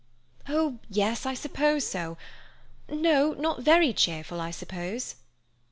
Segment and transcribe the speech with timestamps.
[0.49, 5.13] "Oh, yes I suppose so—no—not very cheerful, I suppose."